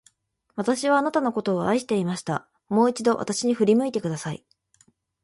[0.55, 2.49] 私はあなたのことを愛していました。
[2.69, 4.43] もう一度、私に振り向いてください。